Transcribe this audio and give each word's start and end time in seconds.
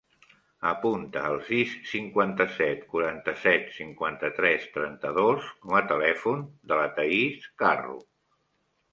Apunta 0.67 1.19
el 1.31 1.35
sis, 1.47 1.73
cinquanta-set, 1.89 2.79
quaranta-set, 2.93 3.67
cinquanta-tres, 3.75 4.65
trenta-dos 4.77 5.51
com 5.65 5.75
a 5.81 5.83
telèfon 5.91 6.41
de 6.73 6.79
la 6.81 6.87
Thaís 6.97 7.45
Carro. 7.65 7.99